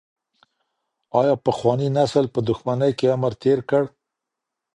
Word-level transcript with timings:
آیا 1.19 1.35
پخواني 1.45 1.87
نسل 1.97 2.25
په 2.33 2.39
دښمنۍ 2.49 2.91
کي 2.99 3.05
عمر 3.13 3.33
تېر 3.43 3.59
کړ؟ 3.69 3.83